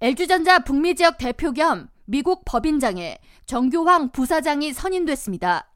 LG전자 0.00 0.60
북미 0.60 0.94
지역 0.94 1.18
대표 1.18 1.50
겸 1.50 1.88
미국 2.04 2.44
법인장에 2.44 3.18
정규황 3.46 4.12
부사장이 4.12 4.72
선임됐습니다. 4.72 5.72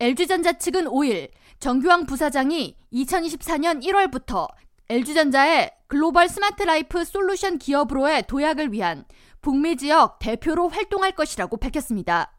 LG전자 0.00 0.54
측은 0.54 0.86
5일 0.86 1.30
정규황 1.60 2.04
부사장이 2.04 2.76
2024년 2.92 3.80
1월부터 3.84 4.48
LG전자의 4.88 5.70
글로벌 5.86 6.28
스마트 6.28 6.64
라이프 6.64 7.04
솔루션 7.04 7.58
기업으로의 7.58 8.24
도약을 8.26 8.72
위한 8.72 9.04
북미 9.40 9.76
지역 9.76 10.18
대표로 10.18 10.68
활동할 10.68 11.12
것이라고 11.12 11.56
밝혔습니다. 11.58 12.32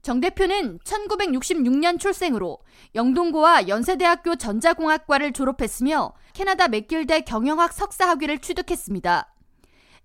정 0.00 0.20
대표는 0.20 0.78
1966년 0.78 2.00
출생으로 2.00 2.60
영동고와 2.94 3.68
연세대학교 3.68 4.36
전자공학과를 4.36 5.32
졸업했으며 5.32 6.14
캐나다 6.32 6.68
맥길대 6.68 7.20
경영학 7.22 7.74
석사 7.74 8.08
학위를 8.08 8.38
취득했습니다. 8.38 9.33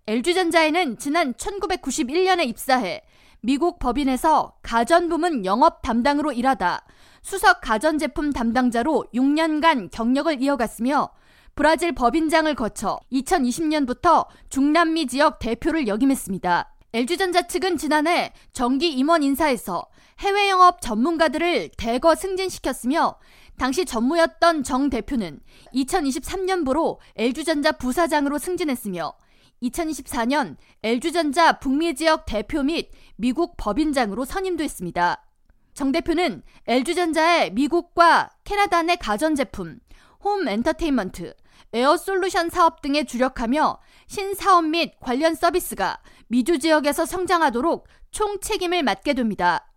LG전자에는 0.09 0.97
지난 0.97 1.35
1991년에 1.35 2.43
입사해 2.47 3.03
미국 3.41 3.77
법인에서 3.77 4.55
가전부문 4.63 5.45
영업 5.45 5.83
담당으로 5.83 6.31
일하다 6.31 6.83
수석 7.21 7.61
가전제품 7.61 8.33
담당자로 8.33 9.05
6년간 9.13 9.91
경력을 9.91 10.41
이어갔으며 10.41 11.11
브라질 11.53 11.91
법인장을 11.91 12.51
거쳐 12.55 12.99
2020년부터 13.11 14.25
중남미 14.49 15.05
지역 15.05 15.37
대표를 15.37 15.87
역임했습니다. 15.87 16.73
LG전자 16.93 17.43
측은 17.43 17.77
지난해 17.77 18.33
정기 18.51 18.89
임원 18.89 19.21
인사에서 19.21 19.89
해외 20.21 20.49
영업 20.49 20.81
전문가들을 20.81 21.69
대거 21.77 22.15
승진시켰으며 22.15 23.19
당시 23.59 23.85
전무였던 23.85 24.63
정 24.63 24.89
대표는 24.89 25.39
2023년부로 25.75 26.97
LG전자 27.15 27.73
부사장으로 27.73 28.39
승진했으며 28.39 29.13
2024년 29.63 30.55
LG전자 30.83 31.59
북미 31.59 31.95
지역 31.95 32.25
대표 32.25 32.63
및 32.63 32.91
미국 33.15 33.55
법인장으로 33.57 34.25
선임됐습니다. 34.25 35.25
정 35.73 35.91
대표는 35.91 36.43
LG전자의 36.67 37.53
미국과 37.53 38.29
캐나다 38.43 38.81
내 38.81 38.95
가전제품, 38.95 39.79
홈 40.21 40.47
엔터테인먼트, 40.47 41.33
에어 41.71 41.97
솔루션 41.97 42.49
사업 42.49 42.81
등에 42.81 43.03
주력하며 43.03 43.79
신사업 44.07 44.65
및 44.65 44.93
관련 44.99 45.35
서비스가 45.35 45.99
미주 46.27 46.59
지역에서 46.59 47.05
성장하도록 47.05 47.87
총 48.11 48.39
책임을 48.39 48.83
맡게 48.83 49.13
됩니다. 49.13 49.71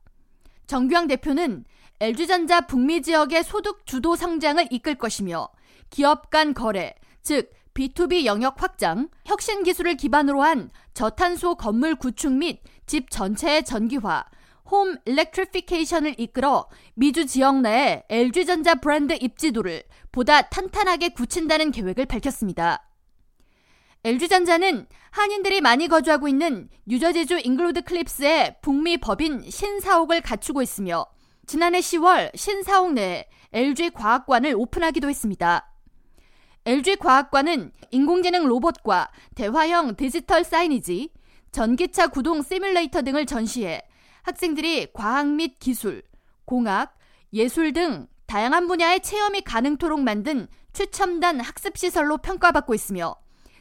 정규왕 0.67 1.07
대표는 1.07 1.65
LG전자 2.01 2.63
북미 2.63 3.03
지역의 3.03 3.45
소득 3.45 3.85
주도 3.87 4.17
성장을 4.17 4.67
이끌 4.71 4.97
것이며 4.97 5.49
기업 5.91 6.31
간 6.31 6.55
거래, 6.55 6.95
즉 7.23 7.53
B2B 7.75 8.25
영역 8.25 8.63
확장, 8.63 9.09
혁신 9.25 9.63
기술을 9.63 9.97
기반으로 9.97 10.43
한 10.43 10.71
저탄소 10.95 11.55
건물 11.55 11.95
구축 11.95 12.33
및 12.33 12.61
집 12.87 13.11
전체의 13.11 13.65
전기화, 13.65 14.25
home 14.71 14.97
electrification을 15.05 16.15
이끌어 16.19 16.69
미주 16.95 17.27
지역 17.27 17.61
내에 17.61 18.05
LG전자 18.09 18.77
브랜드 18.77 19.17
입지도를 19.21 19.83
보다 20.11 20.43
탄탄하게 20.43 21.11
굳힌다는 21.11 21.71
계획을 21.73 22.07
밝혔습니다. 22.07 22.89
LG전자는 24.05 24.87
한인들이 25.11 25.61
많이 25.61 25.89
거주하고 25.89 26.27
있는 26.27 26.69
뉴저지주 26.87 27.41
잉글우드 27.45 27.83
클리프스의 27.83 28.57
북미 28.61 28.97
법인 28.99 29.49
신사옥을 29.49 30.23
갖추고 30.23 30.61
있으며 30.63 31.07
지난해 31.47 31.81
10월 31.81 32.37
신사옥 32.37 32.95
내에 32.95 33.29
LG과학관을 33.53 34.55
오픈하기도 34.57 35.09
했습니다. 35.09 35.72
LG과학관은 36.65 37.73
인공지능 37.91 38.47
로봇과 38.47 39.11
대화형 39.35 39.97
디지털 39.97 40.45
사이니지, 40.45 41.11
전기차 41.51 42.07
구동 42.09 42.41
시뮬레이터 42.43 43.03
등을 43.03 43.27
전시해 43.27 43.83
학생들이 44.23 44.93
과학 44.93 45.27
및 45.27 45.59
기술, 45.59 46.03
공학, 46.45 46.97
예술 47.33 47.73
등 47.73 48.07
다양한 48.27 48.69
분야의 48.69 49.01
체험이 49.01 49.41
가능토록 49.43 50.01
만든 50.01 50.47
최첨단 50.73 51.41
학습시설로 51.41 52.19
평가받고 52.19 52.75
있으며 52.75 53.17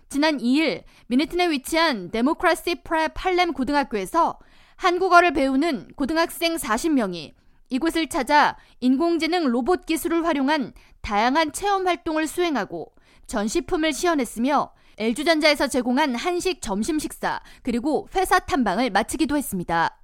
지난 0.07 0.37
2일 0.37 0.83
맨해튼에 1.07 1.49
위치한 1.49 2.11
데모크라시 2.11 2.83
프렙 2.83 3.13
할렘 3.15 3.53
고등학교에서 3.53 4.37
한국어를 4.75 5.33
배우는 5.33 5.89
고등학생 5.95 6.55
40명이 6.55 7.33
이곳을 7.71 8.07
찾아 8.07 8.57
인공지능 8.81 9.47
로봇 9.47 9.85
기술을 9.85 10.25
활용한 10.25 10.73
다양한 11.01 11.53
체험 11.53 11.87
활동을 11.87 12.27
수행하고 12.27 12.93
전시품을 13.27 13.93
시연했으며 13.93 14.73
LG전자에서 14.97 15.67
제공한 15.67 16.13
한식 16.13 16.61
점심 16.61 16.99
식사 16.99 17.39
그리고 17.63 18.09
회사 18.13 18.39
탐방을 18.39 18.89
마치기도 18.89 19.37
했습니다. 19.37 19.97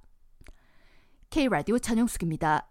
K라디오 1.28 1.78
전영숙입니다. 1.78 2.66